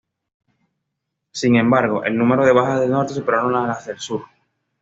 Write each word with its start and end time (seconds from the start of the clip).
Sin 1.31 1.57
embargo, 1.57 2.03
el 2.03 2.17
número 2.17 2.43
de 2.43 2.51
bajas 2.53 2.79
del 2.79 2.89
Norte 2.89 3.13
superaron 3.13 3.55
a 3.55 3.67
las 3.67 3.85
del 3.85 3.99
Sur. 3.99 4.23